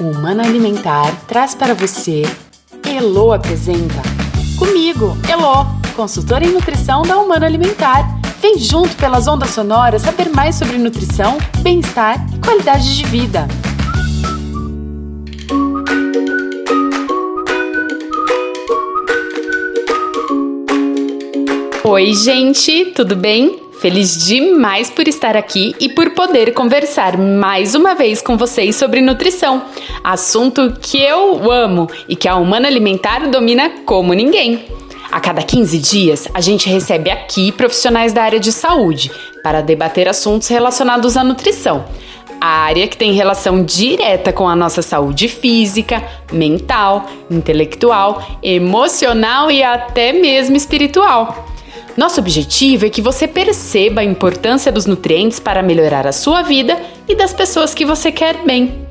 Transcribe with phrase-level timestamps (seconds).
[0.00, 2.22] O Humano Alimentar traz para você
[2.88, 4.00] Elo apresenta.
[4.58, 8.08] Comigo, Elo, consultora em nutrição da Humano Alimentar.
[8.40, 13.46] Vem junto pelas ondas sonoras saber mais sobre nutrição, bem-estar e qualidade de vida.
[21.84, 23.69] Oi, gente, tudo bem?
[23.80, 29.00] Feliz demais por estar aqui e por poder conversar mais uma vez com vocês sobre
[29.00, 29.62] nutrição,
[30.04, 34.66] assunto que eu amo e que a Humana Alimentar domina como ninguém.
[35.10, 39.10] A cada 15 dias, a gente recebe aqui profissionais da área de saúde
[39.42, 41.86] para debater assuntos relacionados à nutrição,
[42.38, 49.62] a área que tem relação direta com a nossa saúde física, mental, intelectual, emocional e
[49.62, 51.46] até mesmo espiritual.
[52.00, 56.80] Nosso objetivo é que você perceba a importância dos nutrientes para melhorar a sua vida
[57.06, 58.86] e das pessoas que você quer bem.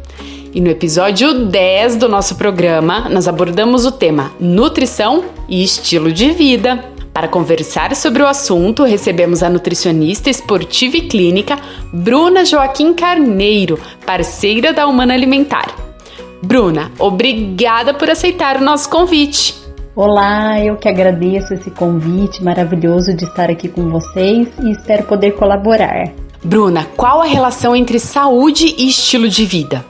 [0.53, 6.29] E no episódio 10 do nosso programa, nós abordamos o tema nutrição e estilo de
[6.29, 6.85] vida.
[7.11, 11.57] Para conversar sobre o assunto, recebemos a nutricionista esportiva e clínica
[11.91, 15.75] Bruna Joaquim Carneiro, parceira da Humana Alimentar.
[16.43, 19.55] Bruna, obrigada por aceitar o nosso convite.
[20.01, 25.33] Olá, eu que agradeço esse convite maravilhoso de estar aqui com vocês e espero poder
[25.33, 26.13] colaborar.
[26.41, 29.83] Bruna, qual a relação entre saúde e estilo de vida?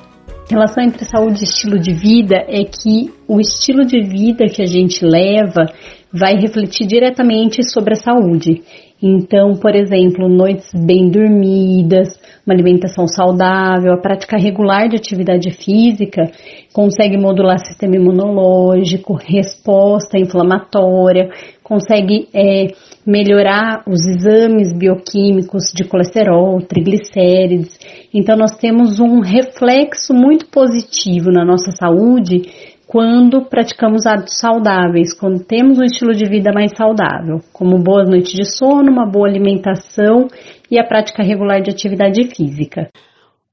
[0.50, 4.64] A relação entre saúde e estilo de vida é que o estilo de vida que
[4.64, 5.72] a gente leva
[6.14, 8.62] vai refletir diretamente sobre a saúde.
[9.02, 16.30] Então, por exemplo, noites bem dormidas, uma alimentação saudável, a prática regular de atividade física
[16.74, 21.30] consegue modular sistema imunológico, resposta inflamatória,
[21.64, 22.68] consegue é,
[23.06, 27.80] melhorar os exames bioquímicos de colesterol, triglicérides.
[28.14, 35.44] Então, nós temos um reflexo muito positivo na nossa saúde quando praticamos hábitos saudáveis, quando
[35.44, 40.28] temos um estilo de vida mais saudável, como boas noites de sono, uma boa alimentação
[40.72, 42.90] e a prática regular de atividade física.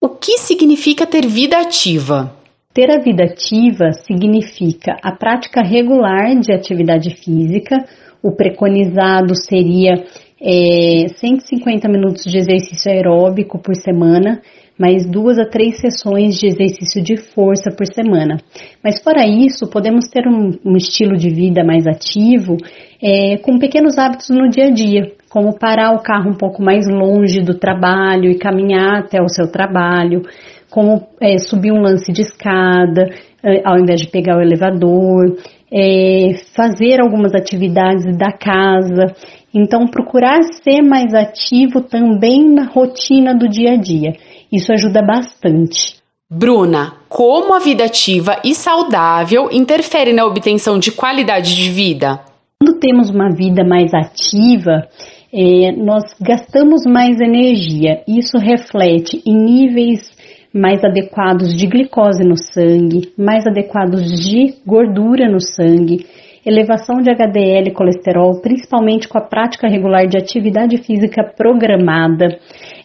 [0.00, 2.34] O que significa ter vida ativa?
[2.72, 7.84] Ter a vida ativa significa a prática regular de atividade física.
[8.22, 10.02] O preconizado seria
[10.40, 14.40] é, 150 minutos de exercício aeróbico por semana,
[14.78, 18.36] mais duas a três sessões de exercício de força por semana.
[18.84, 22.56] Mas fora isso, podemos ter um, um estilo de vida mais ativo
[23.02, 26.86] é, com pequenos hábitos no dia a dia, como parar o carro um pouco mais
[26.88, 30.22] longe do trabalho e caminhar até o seu trabalho,
[30.70, 33.08] como é, subir um lance de escada
[33.46, 35.36] é, ao invés de pegar o elevador,
[35.72, 39.14] é, fazer algumas atividades da casa.
[39.54, 44.14] Então, procurar ser mais ativo também na rotina do dia a dia.
[44.52, 45.96] Isso ajuda bastante.
[46.30, 52.20] Bruna, como a vida ativa e saudável interfere na obtenção de qualidade de vida?
[52.60, 54.88] Quando temos uma vida mais ativa,
[55.32, 58.02] é, nós gastamos mais energia.
[58.08, 60.16] Isso reflete em níveis
[60.52, 66.06] mais adequados de glicose no sangue, mais adequados de gordura no sangue,
[66.46, 72.38] elevação de HDL e colesterol, principalmente com a prática regular de atividade física programada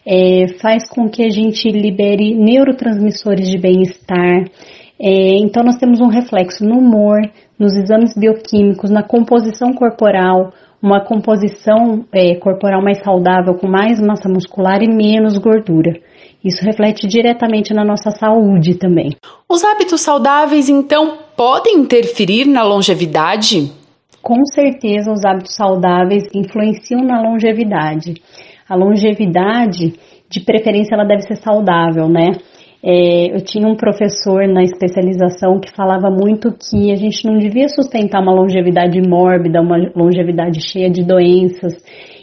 [0.04, 4.44] é, faz com que a gente libere neurotransmissores de bem-estar.
[5.00, 7.20] É, então, nós temos um reflexo no humor,
[7.58, 10.52] nos exames bioquímicos, na composição corporal,
[10.82, 15.92] uma composição é, corporal mais saudável, com mais massa muscular e menos gordura.
[16.44, 19.16] Isso reflete diretamente na nossa saúde também.
[19.48, 23.72] Os hábitos saudáveis, então, podem interferir na longevidade?
[24.22, 28.22] Com certeza, os hábitos saudáveis influenciam na longevidade.
[28.68, 29.94] A longevidade,
[30.30, 32.30] de preferência, ela deve ser saudável, né?
[32.84, 37.68] É, eu tinha um professor na especialização que falava muito que a gente não devia
[37.68, 41.74] sustentar uma longevidade mórbida, uma longevidade cheia de doenças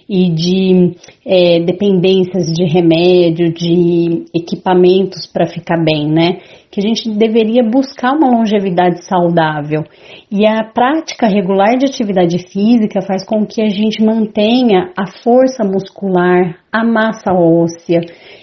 [0.10, 6.40] e de é, dependências de remédio, de equipamentos para ficar bem, né?
[6.72, 9.84] Que a gente deveria buscar uma longevidade saudável.
[10.32, 15.64] E a prática regular de atividade física faz com que a gente mantenha a força
[15.64, 18.02] muscular, a massa óssea,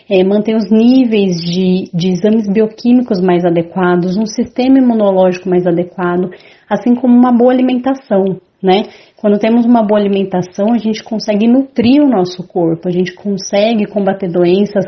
[0.09, 6.31] é, mantenha os níveis de, de exames bioquímicos mais adequados, um sistema imunológico mais adequado,
[6.71, 8.85] assim como uma boa alimentação né?
[9.17, 13.87] Quando temos uma boa alimentação, a gente consegue nutrir o nosso corpo, a gente consegue
[13.87, 14.87] combater doenças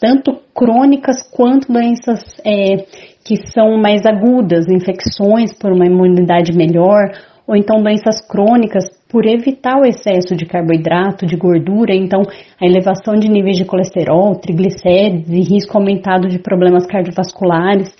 [0.00, 2.86] tanto crônicas quanto doenças é,
[3.22, 7.12] que são mais agudas, infecções por uma imunidade melhor,
[7.46, 12.22] ou então doenças crônicas por evitar o excesso de carboidrato, de gordura, então
[12.60, 17.92] a elevação de níveis de colesterol, triglicérides e risco aumentado de problemas cardiovasculares.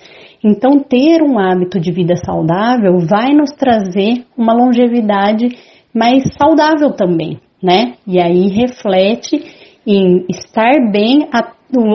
[0.43, 5.49] Então, ter um hábito de vida saudável vai nos trazer uma longevidade
[5.93, 7.93] mais saudável também, né?
[8.07, 9.43] E aí reflete
[9.85, 11.27] em estar bem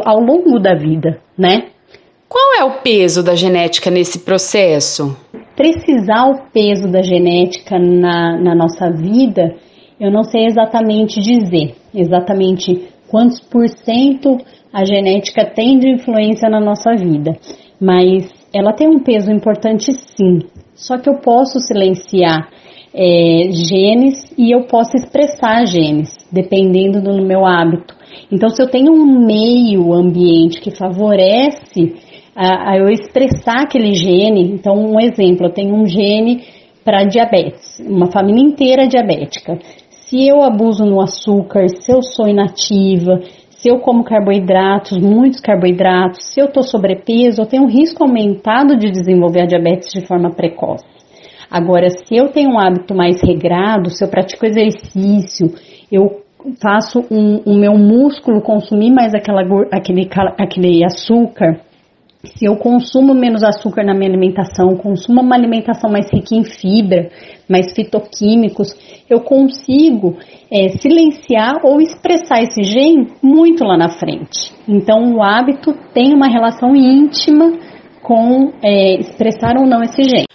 [0.05, 1.69] ao longo da vida, né?
[2.29, 5.17] Qual é o peso da genética nesse processo?
[5.57, 9.55] Precisar o peso da genética na, na nossa vida,
[9.99, 14.39] eu não sei exatamente dizer, exatamente quantos por cento
[14.73, 17.33] a genética tem de influência na nossa vida,
[17.81, 20.41] mas ela tem um peso importante sim.
[20.75, 22.49] Só que eu posso silenciar
[22.95, 27.95] é, genes e eu posso expressar genes, dependendo do meu hábito.
[28.33, 31.95] Então, se eu tenho um meio ambiente que favorece
[32.35, 36.45] a, a eu expressar aquele gene, então, um exemplo, eu tenho um gene
[36.85, 39.59] para diabetes, uma família inteira diabética.
[39.91, 43.21] Se eu abuso no açúcar, se eu sou inativa,
[43.59, 48.77] se eu como carboidratos, muitos carboidratos, se eu estou sobrepeso, eu tenho um risco aumentado
[48.77, 50.85] de desenvolver a diabetes de forma precoce.
[51.51, 55.55] Agora, se eu tenho um hábito mais regrado, se eu pratico exercício,
[55.91, 56.23] eu
[56.61, 59.43] faço o um, um meu músculo consumir mais aquela,
[59.73, 61.61] aquele, aquele açúcar,
[62.27, 67.11] se eu consumo menos açúcar na minha alimentação, consumo uma alimentação mais rica em fibra,
[67.49, 68.75] mais fitoquímicos,
[69.09, 70.17] eu consigo
[70.51, 74.53] é, silenciar ou expressar esse gene muito lá na frente.
[74.69, 77.53] Então, o hábito tem uma relação íntima
[78.03, 80.27] com é, expressar ou não esse gene.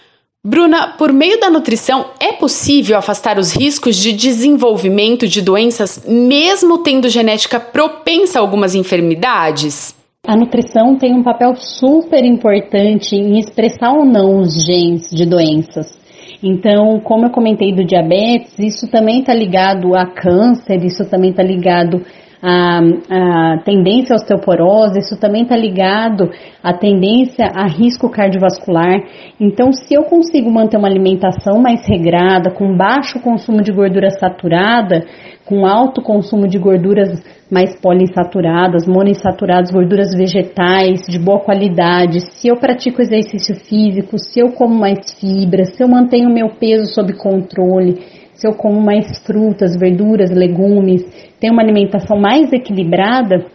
[0.43, 6.79] Bruna, por meio da nutrição, é possível afastar os riscos de desenvolvimento de doenças, mesmo
[6.79, 10.00] tendo genética propensa a algumas enfermidades?
[10.27, 15.99] A nutrição tem um papel super importante em expressar ou não os genes de doenças.
[16.43, 21.41] Então, como eu comentei do diabetes, isso também está ligado a câncer, isso também está
[21.41, 22.05] ligado
[22.41, 22.79] a,
[23.09, 26.31] a, tendência à osteoporose, isso também está ligado
[26.63, 29.01] à tendência a risco cardiovascular.
[29.39, 35.05] Então, se eu consigo manter uma alimentação mais regrada, com baixo consumo de gordura saturada,
[35.45, 37.09] com alto consumo de gorduras
[37.51, 44.53] mais poliinsaturadas, monoinsaturadas, gorduras vegetais de boa qualidade, se eu pratico exercício físico, se eu
[44.53, 49.77] como mais fibras, se eu mantenho meu peso sob controle, se eu como mais frutas,
[49.77, 51.05] verduras, legumes,
[51.39, 53.45] tenho uma alimentação mais equilibrada,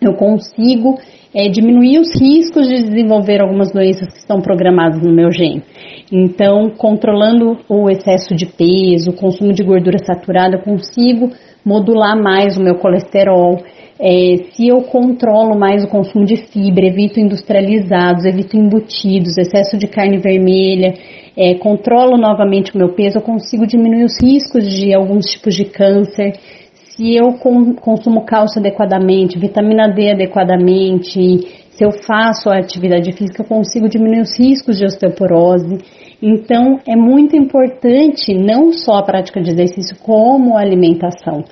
[0.00, 0.98] eu consigo
[1.32, 5.62] é, diminuir os riscos de desenvolver algumas doenças que estão programadas no meu gene.
[6.10, 11.30] Então, controlando o excesso de peso, o consumo de gordura saturada, eu consigo
[11.64, 13.62] modular mais o meu colesterol.
[14.00, 19.86] É, se eu controlo mais o consumo de fibra, evito industrializados, evito embutidos, excesso de
[19.86, 20.94] carne vermelha,
[21.36, 25.64] é, controlo novamente o meu peso, eu consigo diminuir os riscos de alguns tipos de
[25.66, 26.32] câncer.
[26.72, 27.34] Se eu
[27.80, 34.20] consumo cálcio adequadamente, vitamina D adequadamente, se eu faço a atividade física, eu consigo diminuir
[34.20, 35.78] os riscos de osteoporose.
[36.22, 41.42] Então, é muito importante não só a prática de exercício, como a alimentação.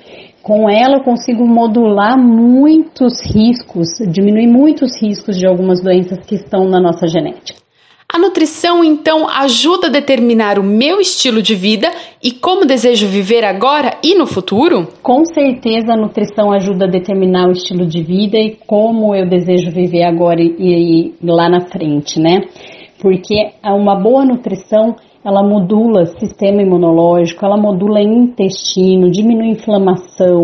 [0.41, 6.63] Com ela, eu consigo modular muitos riscos, diminuir muitos riscos de algumas doenças que estão
[6.63, 7.59] na nossa genética.
[8.13, 11.89] A nutrição, então, ajuda a determinar o meu estilo de vida
[12.21, 14.89] e como desejo viver agora e no futuro?
[15.01, 19.71] Com certeza, a nutrição ajuda a determinar o estilo de vida e como eu desejo
[19.71, 22.41] viver agora e, e lá na frente, né?
[22.99, 30.41] Porque uma boa nutrição ela modula sistema imunológico, ela modula intestino, diminui inflamação,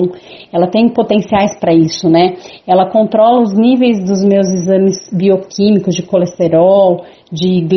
[0.53, 2.35] ela tem potenciais para isso, né?
[2.65, 7.67] Ela controla os níveis dos meus exames bioquímicos de colesterol, de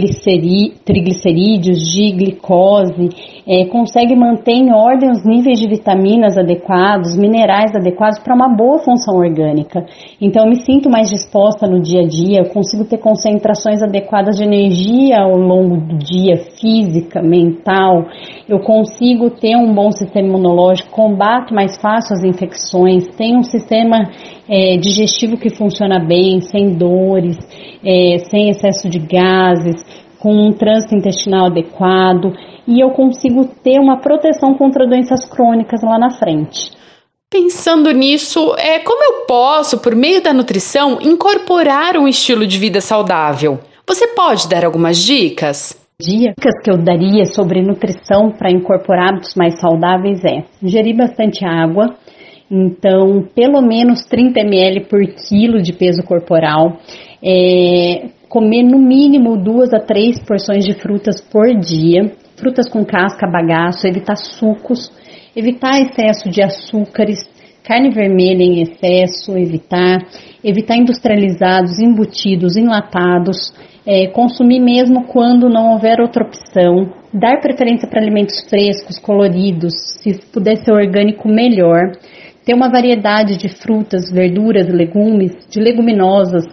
[0.85, 3.09] triglicerídeos, de glicose,
[3.47, 8.79] é, consegue manter em ordem os níveis de vitaminas adequados, minerais adequados para uma boa
[8.79, 9.85] função orgânica.
[10.21, 14.37] Então, eu me sinto mais disposta no dia a dia, eu consigo ter concentrações adequadas
[14.37, 16.90] de energia ao longo do dia, física,
[17.23, 18.07] mental,
[18.49, 24.11] eu consigo ter um bom sistema imunológico, combato mais fácil as infecções, tenho um sistema
[24.49, 27.39] é, digestivo que funciona bem, sem dores,
[27.85, 29.85] é, sem excesso de gases,
[30.21, 32.33] com um trânsito intestinal adequado
[32.67, 36.71] e eu consigo ter uma proteção contra doenças crônicas lá na frente.
[37.33, 42.81] Pensando nisso, é como eu posso, por meio da nutrição, incorporar um estilo de vida
[42.81, 43.61] saudável?
[43.87, 45.80] Você pode dar algumas dicas?
[46.01, 51.95] Dicas que eu daria sobre nutrição para incorporar hábitos mais saudáveis é ingerir bastante água,
[52.51, 56.79] então pelo menos 30 ml por quilo de peso corporal,
[57.23, 63.31] é, comer no mínimo duas a três porções de frutas por dia, frutas com casca,
[63.31, 64.91] bagaço, evitar sucos,
[65.37, 67.19] evitar excesso de açúcares,
[67.63, 69.99] carne vermelha em excesso, evitar,
[70.43, 73.53] evitar industrializados, embutidos, enlatados,
[73.87, 79.73] é, consumir mesmo quando não houver outra opção, dar preferência para alimentos frescos, coloridos,
[80.03, 81.93] se puder ser orgânico, melhor.
[82.45, 86.45] Ter uma variedade de frutas, verduras, legumes, de leguminosas,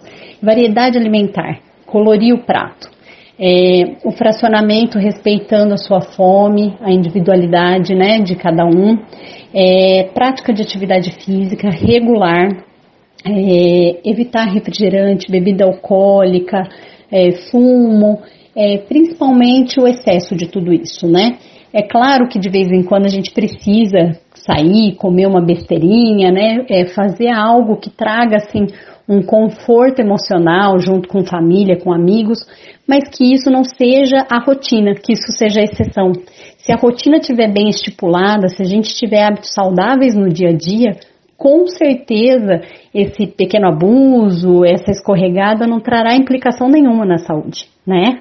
[0.42, 2.90] variedade alimentar, colorir o prato.
[3.40, 8.98] É, o fracionamento respeitando a sua fome, a individualidade né, de cada um,
[9.54, 12.48] é, prática de atividade física regular,
[13.24, 16.68] é, evitar refrigerante, bebida alcoólica,
[17.10, 18.20] é, fumo,
[18.56, 21.38] é, principalmente o excesso de tudo isso, né?
[21.72, 26.64] É claro que de vez em quando a gente precisa sair, comer uma besteirinha, né?
[26.68, 28.66] É, fazer algo que traga assim
[29.08, 32.40] um conforto emocional junto com família, com amigos,
[32.86, 36.12] mas que isso não seja a rotina, que isso seja a exceção.
[36.58, 40.52] Se a rotina estiver bem estipulada, se a gente tiver hábitos saudáveis no dia a
[40.52, 40.96] dia,
[41.38, 42.60] com certeza
[42.92, 48.18] esse pequeno abuso, essa escorregada não trará implicação nenhuma na saúde, né?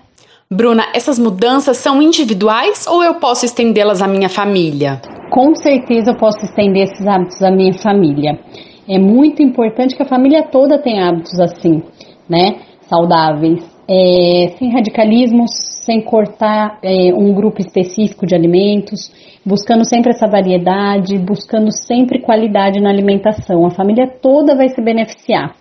[0.50, 5.02] Bruna, essas mudanças são individuais ou eu posso estendê-las à minha família?
[5.32, 8.40] Com certeza eu posso estender esses hábitos à minha família.
[8.88, 11.84] É muito importante que a família toda tenha hábitos assim,
[12.30, 12.60] né?
[12.88, 15.52] Saudáveis, é, sem radicalismos,
[15.86, 19.12] sem cortar é, um grupo específico de alimentos,
[19.46, 23.66] buscando sempre essa variedade, buscando sempre qualidade na alimentação.
[23.66, 25.56] A família toda vai se beneficiar.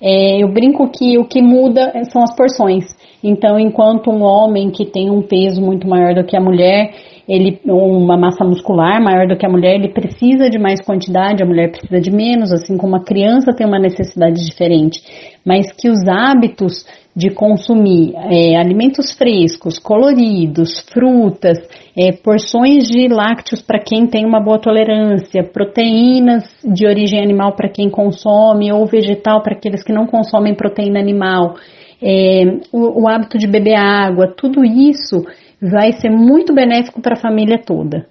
[0.00, 2.84] É, eu brinco que o que muda são as porções.
[3.22, 6.92] Então, enquanto um homem que tem um peso muito maior do que a mulher,
[7.26, 11.46] ele uma massa muscular maior do que a mulher, ele precisa de mais quantidade, a
[11.46, 15.00] mulher precisa de menos, assim como a criança tem uma necessidade diferente.
[15.44, 16.84] Mas que os hábitos
[17.16, 21.58] de consumir é, alimentos frescos, coloridos, frutas,
[21.96, 27.68] é, porções de lácteos para quem tem uma boa tolerância, proteínas de origem animal para
[27.68, 31.54] quem consome ou vegetal para aqueles que não consomem proteína animal,
[32.02, 35.24] é, o, o hábito de beber água, tudo isso
[35.62, 38.06] vai ser muito benéfico para a família toda.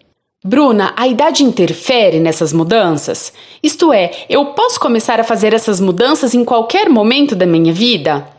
[0.46, 3.34] Bruna, a idade interfere nessas mudanças?
[3.62, 8.33] Isto é, eu posso começar a fazer essas mudanças em qualquer momento da minha vida?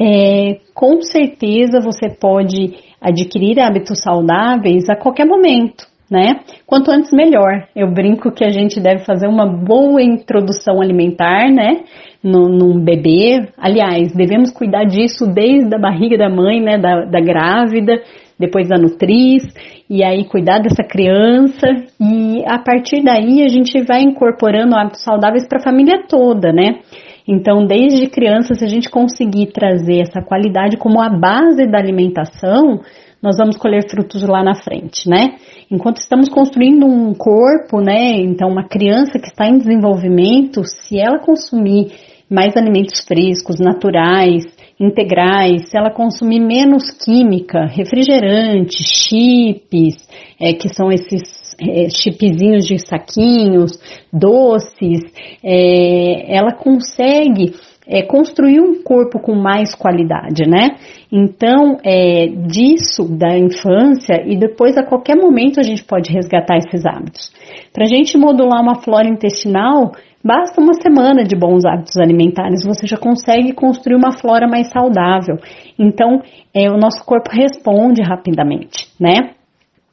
[0.00, 6.40] É, com certeza você pode adquirir hábitos saudáveis a qualquer momento, né?
[6.66, 7.66] Quanto antes melhor.
[7.74, 11.82] Eu brinco que a gente deve fazer uma boa introdução alimentar, né?
[12.22, 13.48] No, num bebê.
[13.56, 16.78] Aliás, devemos cuidar disso desde a barriga da mãe, né?
[16.78, 18.00] Da, da grávida,
[18.38, 19.42] depois da nutriz,
[19.90, 21.66] e aí cuidar dessa criança.
[22.00, 26.80] E a partir daí a gente vai incorporando hábitos saudáveis para a família toda, né?
[27.28, 32.80] Então, desde criança, se a gente conseguir trazer essa qualidade como a base da alimentação,
[33.22, 35.34] nós vamos colher frutos lá na frente, né?
[35.70, 38.12] Enquanto estamos construindo um corpo, né?
[38.16, 41.92] Então, uma criança que está em desenvolvimento, se ela consumir
[42.30, 44.44] mais alimentos frescos, naturais,
[44.80, 50.08] integrais, se ela consumir menos química, refrigerante, chips,
[50.40, 53.72] é, que são esses é, chipzinhos de saquinhos,
[54.12, 55.02] doces,
[55.42, 57.54] é, ela consegue
[57.88, 60.76] é, construir um corpo com mais qualidade, né?
[61.10, 66.84] Então, é, disso da infância e depois a qualquer momento a gente pode resgatar esses
[66.84, 67.32] hábitos.
[67.72, 72.86] Para a gente modular uma flora intestinal, basta uma semana de bons hábitos alimentares, você
[72.86, 75.36] já consegue construir uma flora mais saudável.
[75.78, 76.20] Então,
[76.54, 79.37] é, o nosso corpo responde rapidamente, né?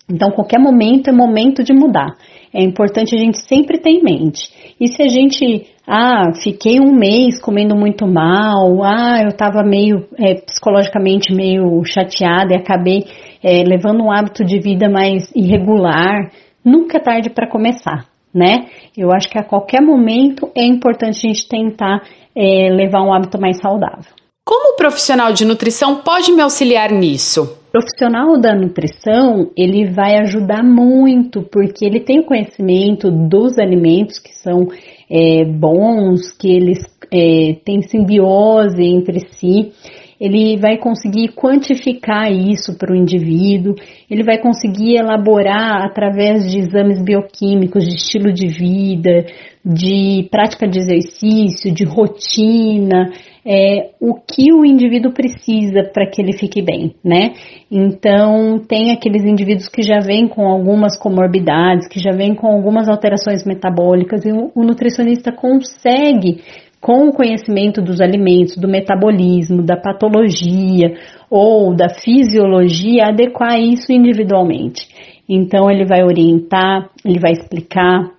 [0.09, 2.15] Então, qualquer momento é momento de mudar.
[2.53, 4.49] É importante a gente sempre ter em mente.
[4.79, 10.05] E se a gente, ah, fiquei um mês comendo muito mal, ah, eu estava meio
[10.17, 13.05] é, psicologicamente meio chateada e acabei
[13.43, 16.31] é, levando um hábito de vida mais irregular,
[16.63, 18.67] nunca é tarde para começar, né?
[18.95, 22.01] Eu acho que a qualquer momento é importante a gente tentar
[22.35, 24.24] é, levar um hábito mais saudável.
[24.47, 27.57] Como o profissional de nutrição pode me auxiliar nisso?
[27.69, 34.31] O profissional da nutrição, ele vai ajudar muito, porque ele tem conhecimento dos alimentos que
[34.35, 34.67] são
[35.09, 36.77] é, bons, que eles
[37.11, 39.73] é, têm simbiose entre si
[40.19, 43.75] ele vai conseguir quantificar isso para o indivíduo,
[44.09, 49.25] ele vai conseguir elaborar através de exames bioquímicos, de estilo de vida,
[49.65, 53.11] de prática de exercício, de rotina,
[53.43, 57.33] é, o que o indivíduo precisa para que ele fique bem, né?
[57.71, 62.87] Então, tem aqueles indivíduos que já vêm com algumas comorbidades, que já vêm com algumas
[62.87, 66.41] alterações metabólicas, e o, o nutricionista consegue
[66.79, 70.93] com o conhecimento dos alimentos, do metabolismo, da patologia
[71.27, 74.87] ou da fisiologia, adequar isso individualmente.
[75.27, 78.11] Então, ele vai orientar, ele vai explicar,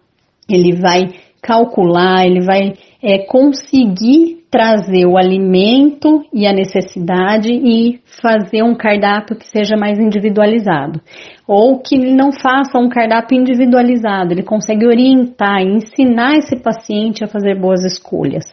[0.48, 8.62] ele vai calcular, ele vai é, conseguir trazer o alimento e a necessidade e fazer
[8.62, 11.00] um cardápio que seja mais individualizado.
[11.46, 17.28] Ou que ele não faça um cardápio individualizado, ele consegue orientar, ensinar esse paciente a
[17.28, 18.44] fazer boas escolhas.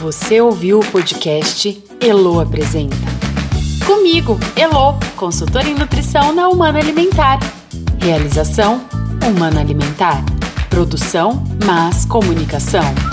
[0.00, 2.96] Você ouviu o podcast Elo Apresenta.
[3.86, 7.38] Comigo, Elo, consultora em nutrição na Humana Alimentar.
[8.00, 8.80] Realização
[9.26, 10.24] Humana Alimentar.
[10.78, 13.07] Produção Mas Comunicação.